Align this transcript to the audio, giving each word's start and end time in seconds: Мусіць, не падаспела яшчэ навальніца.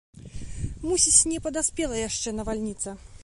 Мусіць, 0.87 1.27
не 1.33 1.37
падаспела 1.45 2.01
яшчэ 2.09 2.37
навальніца. 2.41 2.89